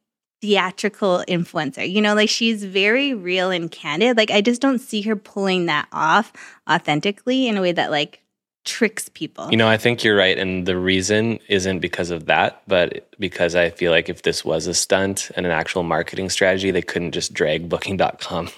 theatrical 0.41 1.25
influencer. 1.29 1.89
You 1.89 2.01
know, 2.01 2.15
like 2.15 2.29
she's 2.29 2.65
very 2.65 3.15
real 3.15 3.51
and 3.51 3.71
candid. 3.71 4.17
Like 4.17 4.31
I 4.31 4.41
just 4.41 4.61
don't 4.61 4.79
see 4.79 5.03
her 5.03 5.17
pulling 5.17 5.67
that 5.67 5.89
off 5.93 6.33
authentically 6.69 7.49
in 7.49 7.57
a 7.57 7.61
way 7.61 7.73
that 7.73 7.91
like 7.91 8.23
tricks 8.65 9.09
people. 9.09 9.51
You 9.51 9.57
know, 9.57 9.69
I 9.69 9.79
think 9.79 10.05
you're 10.05 10.17
right. 10.17 10.39
And 10.39 10.67
the 10.67 10.77
reason 10.77 11.39
isn't 11.49 11.79
because 11.79 12.11
of 12.11 12.27
that, 12.27 12.63
but 12.67 13.09
because 13.19 13.55
I 13.55 13.71
feel 13.71 13.93
like 13.93 14.09
if 14.09 14.23
this 14.23 14.45
was 14.45 14.67
a 14.67 14.75
stunt 14.75 15.31
and 15.37 15.47
an 15.47 15.53
actual 15.53 15.85
marketing 15.85 16.29
strategy, 16.29 16.71
they 16.71 16.83
couldn't 16.83 17.13
just 17.13 17.33
drag 17.33 17.69
booking.com. 17.69 18.51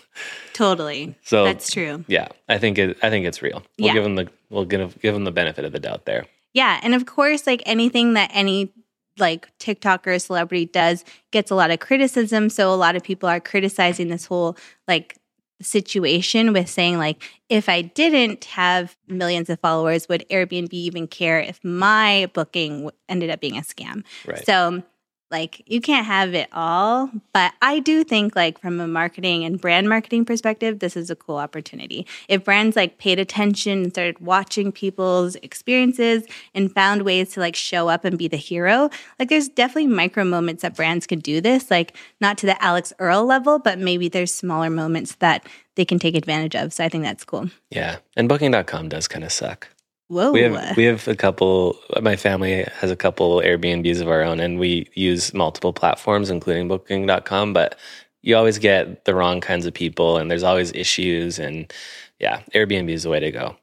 Totally. 0.54 1.14
So 1.22 1.44
that's 1.44 1.70
true. 1.70 2.04
Yeah. 2.08 2.28
I 2.48 2.58
think 2.58 2.78
it 2.78 2.98
I 3.02 3.10
think 3.10 3.26
it's 3.26 3.42
real. 3.42 3.62
We'll 3.78 3.88
yeah. 3.88 3.92
give 3.94 4.02
them 4.02 4.16
the 4.16 4.28
we'll 4.50 4.64
give 4.64 5.00
give 5.00 5.14
them 5.14 5.24
the 5.24 5.30
benefit 5.30 5.64
of 5.64 5.72
the 5.72 5.78
doubt 5.78 6.04
there. 6.04 6.26
Yeah. 6.58 6.80
And 6.82 6.92
of 6.92 7.06
course, 7.06 7.46
like 7.46 7.62
anything 7.66 8.14
that 8.14 8.32
any 8.34 8.72
like 9.16 9.56
TikToker 9.60 10.08
or 10.08 10.18
celebrity 10.18 10.66
does 10.66 11.04
gets 11.30 11.52
a 11.52 11.54
lot 11.54 11.70
of 11.70 11.78
criticism. 11.78 12.50
So 12.50 12.74
a 12.74 12.74
lot 12.74 12.96
of 12.96 13.04
people 13.04 13.28
are 13.28 13.38
criticizing 13.38 14.08
this 14.08 14.26
whole 14.26 14.56
like 14.88 15.16
situation 15.62 16.52
with 16.52 16.68
saying 16.68 16.98
like 16.98 17.22
if 17.48 17.68
I 17.68 17.82
didn't 17.82 18.44
have 18.46 18.96
millions 19.06 19.48
of 19.48 19.60
followers, 19.60 20.08
would 20.08 20.24
Airbnb 20.32 20.72
even 20.72 21.06
care 21.06 21.38
if 21.38 21.62
my 21.62 22.28
booking 22.34 22.90
ended 23.08 23.30
up 23.30 23.40
being 23.40 23.56
a 23.56 23.62
scam? 23.62 24.02
Right. 24.26 24.44
So 24.44 24.82
like 25.30 25.62
you 25.66 25.80
can't 25.80 26.06
have 26.06 26.34
it 26.34 26.48
all 26.52 27.10
but 27.32 27.52
i 27.62 27.78
do 27.78 28.02
think 28.04 28.34
like 28.34 28.58
from 28.60 28.80
a 28.80 28.86
marketing 28.86 29.44
and 29.44 29.60
brand 29.60 29.88
marketing 29.88 30.24
perspective 30.24 30.78
this 30.78 30.96
is 30.96 31.10
a 31.10 31.16
cool 31.16 31.36
opportunity. 31.36 32.06
If 32.28 32.44
brands 32.44 32.76
like 32.76 32.98
paid 32.98 33.18
attention 33.18 33.84
and 33.84 33.92
started 33.92 34.18
watching 34.20 34.72
people's 34.72 35.36
experiences 35.36 36.24
and 36.54 36.72
found 36.72 37.02
ways 37.02 37.32
to 37.32 37.40
like 37.40 37.56
show 37.56 37.88
up 37.88 38.04
and 38.04 38.18
be 38.18 38.28
the 38.28 38.36
hero 38.36 38.90
like 39.18 39.28
there's 39.28 39.48
definitely 39.48 39.86
micro 39.86 40.24
moments 40.24 40.62
that 40.62 40.74
brands 40.74 41.06
could 41.06 41.22
do 41.22 41.40
this 41.40 41.70
like 41.70 41.96
not 42.20 42.38
to 42.38 42.46
the 42.46 42.62
alix 42.62 42.92
Earle 42.98 43.24
level 43.24 43.58
but 43.58 43.78
maybe 43.78 44.08
there's 44.08 44.34
smaller 44.34 44.70
moments 44.70 45.16
that 45.16 45.46
they 45.74 45.84
can 45.84 45.98
take 45.98 46.16
advantage 46.16 46.56
of. 46.56 46.72
So 46.72 46.84
i 46.84 46.88
think 46.88 47.04
that's 47.04 47.24
cool. 47.24 47.50
Yeah 47.70 47.98
and 48.16 48.28
booking.com 48.28 48.88
does 48.88 49.08
kind 49.08 49.24
of 49.24 49.32
suck 49.32 49.68
Whoa. 50.08 50.32
We 50.32 50.40
have 50.42 50.76
we 50.76 50.84
have 50.84 51.06
a 51.06 51.14
couple 51.14 51.78
my 52.00 52.16
family 52.16 52.66
has 52.80 52.90
a 52.90 52.96
couple 52.96 53.40
Airbnbs 53.40 54.00
of 54.00 54.08
our 54.08 54.22
own 54.22 54.40
and 54.40 54.58
we 54.58 54.88
use 54.94 55.34
multiple 55.34 55.72
platforms 55.72 56.30
including 56.30 56.66
booking.com 56.66 57.52
but 57.52 57.78
you 58.22 58.36
always 58.36 58.58
get 58.58 59.04
the 59.04 59.14
wrong 59.14 59.40
kinds 59.40 59.66
of 59.66 59.74
people 59.74 60.16
and 60.16 60.30
there's 60.30 60.42
always 60.42 60.72
issues 60.72 61.38
and 61.38 61.72
yeah, 62.18 62.40
Airbnb 62.54 62.90
is 62.90 63.04
the 63.04 63.10
way 63.10 63.20
to 63.20 63.30
go. 63.30 63.56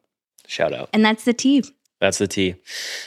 Shout 0.47 0.73
out. 0.73 0.89
And 0.93 1.03
that's 1.03 1.25
the 1.25 1.33
tea. 1.33 1.63
That's 1.99 2.17
the 2.17 2.27
tea. 2.27 2.55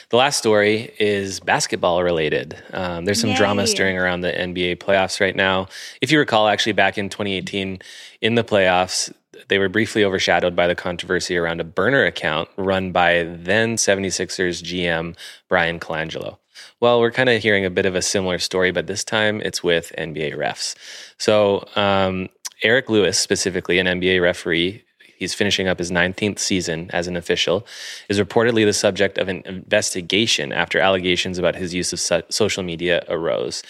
The 0.09 0.17
last 0.17 0.37
story 0.37 0.93
is 0.99 1.39
basketball 1.39 2.03
related. 2.03 2.61
Um, 2.73 3.05
there's 3.05 3.21
some 3.21 3.29
Yay. 3.31 3.35
drama 3.35 3.67
stirring 3.67 3.97
around 3.97 4.21
the 4.21 4.31
NBA 4.31 4.77
playoffs 4.77 5.21
right 5.21 5.35
now. 5.35 5.67
If 6.01 6.11
you 6.11 6.19
recall, 6.19 6.47
actually, 6.47 6.73
back 6.73 6.97
in 6.97 7.07
2018, 7.07 7.79
in 8.21 8.35
the 8.35 8.43
playoffs, 8.43 9.13
they 9.47 9.59
were 9.59 9.69
briefly 9.69 10.03
overshadowed 10.03 10.55
by 10.55 10.67
the 10.67 10.75
controversy 10.75 11.37
around 11.37 11.61
a 11.61 11.63
burner 11.63 12.05
account 12.05 12.49
run 12.57 12.91
by 12.91 13.23
then 13.23 13.75
76ers 13.75 14.61
GM 14.63 15.15
Bryan 15.47 15.79
Colangelo. 15.79 16.37
Well, 16.79 16.99
we're 16.99 17.11
kind 17.11 17.29
of 17.29 17.41
hearing 17.41 17.65
a 17.65 17.69
bit 17.69 17.85
of 17.85 17.95
a 17.95 18.01
similar 18.01 18.39
story, 18.39 18.71
but 18.71 18.87
this 18.87 19.03
time 19.03 19.41
it's 19.41 19.63
with 19.63 19.93
NBA 19.97 20.35
refs. 20.35 20.75
So, 21.17 21.65
um, 21.75 22.29
Eric 22.63 22.89
Lewis, 22.89 23.17
specifically 23.17 23.79
an 23.79 23.87
NBA 23.87 24.21
referee, 24.21 24.83
he's 25.19 25.33
finishing 25.33 25.67
up 25.67 25.77
his 25.77 25.91
19th 25.91 26.39
season 26.39 26.89
as 26.91 27.07
an 27.07 27.15
official, 27.15 27.67
is 28.07 28.19
reportedly 28.19 28.65
the 28.65 28.73
subject 28.73 29.17
of 29.17 29.27
an 29.27 29.43
investigation 29.45 30.51
after 30.51 30.79
allegations 30.79 31.37
about 31.37 31.55
his 31.55 31.73
use 31.73 31.93
of 31.93 31.99
so- 31.99 32.23
social 32.29 32.63
media 32.63 33.03
arose. 33.09 33.61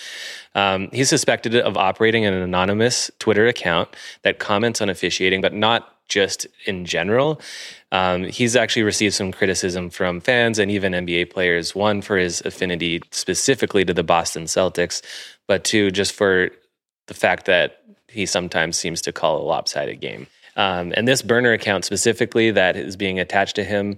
Um, 0.56 0.90
he's 0.94 1.10
suspected 1.10 1.56
of 1.56 1.76
operating 1.76 2.26
an 2.26 2.34
anonymous 2.34 3.12
Twitter 3.20 3.48
account 3.48 3.90
that 4.22 4.40
comments 4.40 4.82
on 4.82 4.90
officiating, 4.90 5.42
but 5.42 5.54
not 5.54 5.96
just 6.08 6.48
in 6.66 6.86
general. 6.86 7.40
Um, 7.92 8.24
he's 8.26 8.56
actually 8.56 8.84
received 8.84 9.14
some 9.14 9.32
criticism 9.32 9.90
from 9.90 10.22
fans 10.22 10.60
and 10.60 10.70
even 10.72 10.94
NBA 10.94 11.32
players. 11.32 11.76
One 11.76 12.02
for 12.02 12.18
his 12.18 12.42
affinity 12.42 13.02
specifically 13.12 13.86
to 13.86 13.94
the 13.94 14.04
Boston 14.04 14.46
Celtics, 14.46 15.02
but 15.48 15.64
two 15.64 15.92
just 15.92 16.14
for 16.14 16.50
the 17.08 17.14
fact 17.14 17.46
that 17.46 17.82
he 18.08 18.26
sometimes 18.26 18.78
seems 18.78 19.02
to 19.04 19.12
call 19.12 19.42
a 19.42 19.46
lopsided 19.46 20.00
game. 20.00 20.28
Um, 20.60 20.92
and 20.98 21.08
this 21.08 21.22
burner 21.22 21.54
account 21.54 21.86
specifically 21.86 22.52
that 22.52 22.76
is 22.76 22.98
being 22.98 23.18
attached 23.18 23.56
to 23.56 23.64
him 23.64 23.98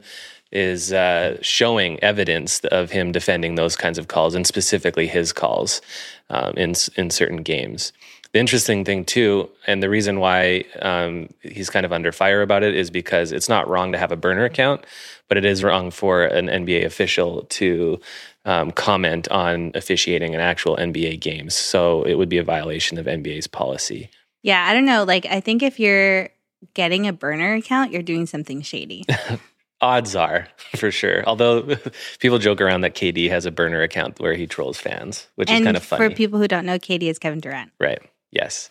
is 0.51 0.93
uh, 0.93 1.39
showing 1.41 1.99
evidence 2.03 2.59
of 2.65 2.91
him 2.91 3.11
defending 3.11 3.55
those 3.55 3.75
kinds 3.75 3.97
of 3.97 4.07
calls 4.07 4.35
and 4.35 4.45
specifically 4.45 5.07
his 5.07 5.33
calls 5.33 5.81
um, 6.29 6.53
in 6.53 6.75
in 6.95 7.09
certain 7.09 7.41
games. 7.41 7.93
The 8.33 8.39
interesting 8.39 8.85
thing 8.85 9.05
too, 9.05 9.49
and 9.65 9.81
the 9.81 9.89
reason 9.89 10.19
why 10.19 10.63
um, 10.83 11.29
he's 11.41 11.71
kind 11.71 11.85
of 11.85 11.91
under 11.91 12.11
fire 12.11 12.43
about 12.43 12.63
it 12.63 12.75
is 12.75 12.91
because 12.91 13.31
it's 13.31 13.49
not 13.49 13.67
wrong 13.67 13.91
to 13.91 13.97
have 13.97 14.11
a 14.11 14.15
burner 14.15 14.45
account, 14.45 14.85
but 15.27 15.37
it 15.37 15.45
is 15.45 15.63
wrong 15.63 15.89
for 15.89 16.25
an 16.25 16.45
NBA 16.45 16.85
official 16.85 17.43
to 17.49 17.99
um, 18.45 18.69
comment 18.69 19.27
on 19.29 19.71
officiating 19.73 20.35
an 20.35 20.41
actual 20.41 20.77
NBA 20.77 21.21
game. 21.21 21.49
So 21.49 22.03
it 22.03 22.15
would 22.15 22.29
be 22.29 22.37
a 22.37 22.43
violation 22.43 22.99
of 22.99 23.07
NBA's 23.07 23.47
policy. 23.47 24.11
Yeah, 24.43 24.65
I 24.67 24.73
don't 24.73 24.85
know. 24.85 25.03
Like, 25.03 25.25
I 25.25 25.39
think 25.39 25.61
if 25.61 25.79
you're 25.79 26.29
getting 26.73 27.07
a 27.07 27.13
burner 27.13 27.53
account, 27.53 27.91
you're 27.91 28.01
doing 28.01 28.25
something 28.25 28.61
shady. 28.61 29.05
Odds 29.81 30.15
are, 30.15 30.47
for 30.75 30.91
sure. 30.91 31.23
Although 31.25 31.75
people 32.19 32.37
joke 32.37 32.61
around 32.61 32.81
that 32.81 32.93
KD 32.93 33.29
has 33.29 33.45
a 33.47 33.51
burner 33.51 33.81
account 33.81 34.19
where 34.19 34.35
he 34.35 34.45
trolls 34.45 34.77
fans, 34.77 35.27
which 35.35 35.49
and 35.49 35.61
is 35.61 35.65
kind 35.65 35.77
of 35.77 35.83
funny. 35.83 36.09
For 36.09 36.15
people 36.15 36.37
who 36.39 36.47
don't 36.47 36.65
know, 36.65 36.77
KD 36.77 37.03
is 37.03 37.17
Kevin 37.17 37.39
Durant. 37.39 37.71
Right. 37.79 37.99
Yes. 38.31 38.69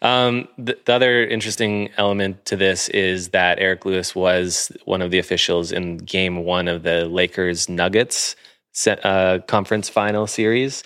Um, 0.00 0.48
the, 0.56 0.78
the, 0.86 0.94
other 0.94 1.26
interesting 1.26 1.90
element 1.98 2.46
to 2.46 2.56
this 2.56 2.88
is 2.90 3.30
that 3.30 3.58
Eric 3.58 3.84
Lewis 3.84 4.14
was 4.14 4.72
one 4.86 5.02
of 5.02 5.10
the 5.10 5.18
officials 5.18 5.70
in 5.70 5.98
game 5.98 6.44
one 6.44 6.66
of 6.66 6.82
the 6.82 7.04
Lakers 7.06 7.68
Nuggets 7.68 8.36
uh, 8.86 9.40
conference 9.46 9.88
final 9.90 10.26
series. 10.26 10.82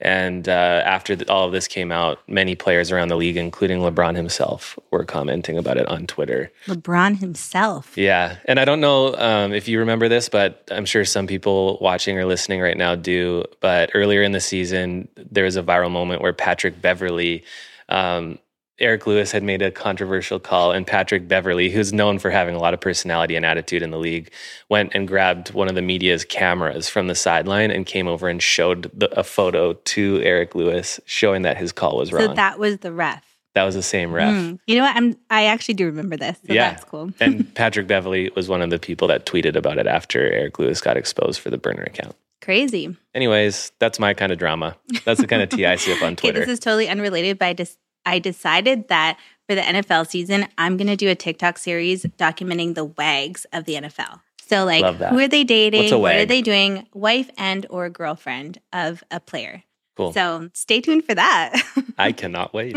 And 0.00 0.48
uh, 0.48 0.82
after 0.84 1.16
the, 1.16 1.30
all 1.30 1.46
of 1.46 1.52
this 1.52 1.66
came 1.66 1.90
out, 1.90 2.20
many 2.28 2.54
players 2.54 2.92
around 2.92 3.08
the 3.08 3.16
league, 3.16 3.36
including 3.36 3.80
LeBron 3.80 4.14
himself, 4.14 4.78
were 4.90 5.04
commenting 5.04 5.58
about 5.58 5.76
it 5.76 5.88
on 5.88 6.06
Twitter. 6.06 6.52
LeBron 6.66 7.18
himself. 7.18 7.98
Yeah. 7.98 8.36
And 8.44 8.60
I 8.60 8.64
don't 8.64 8.80
know 8.80 9.14
um, 9.16 9.52
if 9.52 9.66
you 9.66 9.80
remember 9.80 10.08
this, 10.08 10.28
but 10.28 10.68
I'm 10.70 10.84
sure 10.84 11.04
some 11.04 11.26
people 11.26 11.78
watching 11.80 12.16
or 12.16 12.26
listening 12.26 12.60
right 12.60 12.76
now 12.76 12.94
do. 12.94 13.44
But 13.60 13.90
earlier 13.94 14.22
in 14.22 14.32
the 14.32 14.40
season, 14.40 15.08
there 15.16 15.44
was 15.44 15.56
a 15.56 15.62
viral 15.62 15.90
moment 15.90 16.22
where 16.22 16.32
Patrick 16.32 16.80
Beverley 16.80 17.42
um, 17.88 18.38
Eric 18.80 19.06
Lewis 19.06 19.32
had 19.32 19.42
made 19.42 19.62
a 19.62 19.70
controversial 19.70 20.38
call, 20.38 20.72
and 20.72 20.86
Patrick 20.86 21.26
Beverley, 21.26 21.70
who's 21.70 21.92
known 21.92 22.18
for 22.18 22.30
having 22.30 22.54
a 22.54 22.58
lot 22.58 22.74
of 22.74 22.80
personality 22.80 23.34
and 23.34 23.44
attitude 23.44 23.82
in 23.82 23.90
the 23.90 23.98
league, 23.98 24.30
went 24.68 24.94
and 24.94 25.08
grabbed 25.08 25.52
one 25.52 25.68
of 25.68 25.74
the 25.74 25.82
media's 25.82 26.24
cameras 26.24 26.88
from 26.88 27.08
the 27.08 27.14
sideline 27.14 27.70
and 27.70 27.86
came 27.86 28.06
over 28.06 28.28
and 28.28 28.42
showed 28.42 28.90
the, 28.94 29.10
a 29.18 29.24
photo 29.24 29.72
to 29.72 30.20
Eric 30.22 30.54
Lewis, 30.54 31.00
showing 31.06 31.42
that 31.42 31.56
his 31.56 31.72
call 31.72 31.96
was 31.96 32.12
wrong. 32.12 32.28
So 32.28 32.34
that 32.34 32.58
was 32.58 32.78
the 32.78 32.92
ref. 32.92 33.24
That 33.54 33.64
was 33.64 33.74
the 33.74 33.82
same 33.82 34.12
ref. 34.12 34.32
Mm. 34.32 34.60
You 34.68 34.76
know 34.76 34.82
what? 34.82 34.94
I'm. 34.94 35.16
I 35.30 35.46
actually 35.46 35.74
do 35.74 35.86
remember 35.86 36.16
this. 36.16 36.38
So 36.46 36.52
yeah, 36.52 36.70
that's 36.70 36.84
cool. 36.84 37.10
and 37.18 37.52
Patrick 37.56 37.88
Beverley 37.88 38.30
was 38.36 38.48
one 38.48 38.62
of 38.62 38.70
the 38.70 38.78
people 38.78 39.08
that 39.08 39.26
tweeted 39.26 39.56
about 39.56 39.78
it 39.78 39.88
after 39.88 40.20
Eric 40.20 40.60
Lewis 40.60 40.80
got 40.80 40.96
exposed 40.96 41.40
for 41.40 41.50
the 41.50 41.58
burner 41.58 41.82
account. 41.82 42.14
Crazy. 42.40 42.96
Anyways, 43.14 43.72
that's 43.80 43.98
my 43.98 44.14
kind 44.14 44.30
of 44.30 44.38
drama. 44.38 44.76
That's 45.04 45.20
the 45.20 45.26
kind 45.26 45.42
of 45.42 45.48
tea 45.48 45.66
I 45.66 45.74
see 45.74 45.92
up 45.92 46.02
on 46.02 46.14
Twitter. 46.14 46.38
okay, 46.42 46.46
this 46.46 46.52
is 46.52 46.60
totally 46.60 46.88
unrelated, 46.88 47.38
but 47.38 47.46
I 47.46 47.52
just 47.54 47.78
I 48.08 48.18
decided 48.18 48.88
that 48.88 49.18
for 49.48 49.54
the 49.54 49.60
NFL 49.60 50.08
season, 50.08 50.48
I'm 50.56 50.76
going 50.76 50.88
to 50.88 50.96
do 50.96 51.10
a 51.10 51.14
TikTok 51.14 51.58
series 51.58 52.04
documenting 52.04 52.74
the 52.74 52.86
wags 52.86 53.46
of 53.52 53.64
the 53.64 53.74
NFL. 53.74 54.20
So 54.46 54.64
like 54.64 54.82
who 54.82 55.18
are 55.18 55.28
they 55.28 55.44
dating? 55.44 56.00
What 56.00 56.16
are 56.16 56.24
they 56.24 56.40
doing? 56.40 56.86
Wife 56.94 57.30
and 57.36 57.66
or 57.68 57.90
girlfriend 57.90 58.58
of 58.72 59.04
a 59.10 59.20
player. 59.20 59.62
Cool. 59.96 60.14
So 60.14 60.48
stay 60.54 60.80
tuned 60.80 61.04
for 61.04 61.14
that. 61.14 61.60
I 61.98 62.12
cannot 62.12 62.54
wait. 62.54 62.76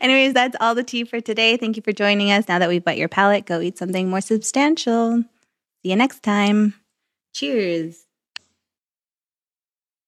Anyways, 0.00 0.34
that's 0.34 0.56
all 0.60 0.74
the 0.74 0.82
tea 0.82 1.04
for 1.04 1.20
today. 1.20 1.56
Thank 1.56 1.76
you 1.76 1.82
for 1.82 1.92
joining 1.92 2.32
us. 2.32 2.48
Now 2.48 2.58
that 2.58 2.68
we've 2.68 2.84
wet 2.84 2.98
your 2.98 3.08
palate, 3.08 3.46
go 3.46 3.60
eat 3.60 3.78
something 3.78 4.10
more 4.10 4.20
substantial. 4.20 5.22
See 5.82 5.90
you 5.90 5.96
next 5.96 6.24
time. 6.24 6.74
Cheers. 7.34 8.06